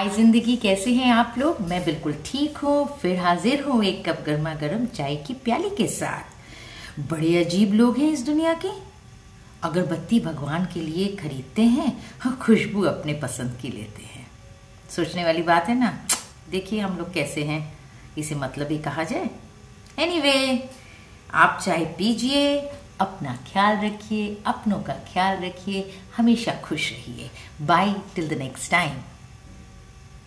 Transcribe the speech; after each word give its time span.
हाय 0.00 0.08
ज़िंदगी 0.08 0.56
कैसे 0.56 0.92
हैं 0.94 1.10
आप 1.12 1.34
लोग? 1.38 1.60
मैं 1.60 1.84
बिल्कुल 1.84 2.12
ठीक 2.26 2.56
हूँ। 2.56 2.98
फिर 2.98 3.18
हाजिर 3.18 3.62
हूँ 3.62 3.84
एक 3.84 4.08
कप 4.08 4.22
गर्मा 4.26 4.54
गर्म 4.54 4.86
चाय 4.86 5.16
की 5.16 5.34
प्याली 5.34 5.70
के 5.70 5.86
साथ। 5.86 7.00
बड़े 7.10 7.44
अजीब 7.44 7.72
लोग 7.72 7.98
हैं 7.98 8.10
इस 8.12 8.24
दुनिया 8.26 8.54
के। 8.54 8.68
अगरबत्ती 9.62 10.20
भगवान 10.20 10.64
के 10.64 10.80
लिए 10.80 11.08
खरीदते 11.16 11.62
हैं 11.62 11.92
और 12.26 12.36
खुशबू 12.36 12.84
अपने 12.84 13.14
पसंद 13.14 13.58
की 13.62 13.68
लेते 13.68 14.02
हैं। 14.02 14.26
सोचने 14.96 15.24
वाली 15.24 15.42
बात 15.42 15.68
है 15.68 15.78
ना? 15.80 15.92
देखिए 16.50 16.80
हम 16.80 16.96
लोग 16.98 17.12
कैसे 17.12 17.44
हैं। 17.44 17.60
इसे 18.18 18.34
मतलब 18.34 18.70
ही 18.70 18.78
कहा 18.78 19.04
जाए। 19.04 19.30
एनी 19.98 20.20
anyway, 20.20 20.58
आप 21.34 21.60
चाय 21.64 21.84
पीजिए 21.98 22.58
अपना 23.00 23.38
ख्याल 23.52 23.84
रखिए 23.84 24.36
अपनों 24.46 24.82
का 24.82 24.94
ख्याल 25.12 25.44
रखिए 25.44 25.90
हमेशा 26.16 26.60
खुश 26.64 26.92
रहिए। 26.92 27.30
Bye 27.66 27.94
till 28.14 28.28
the 28.28 28.38
next 28.38 28.70
time 28.70 28.98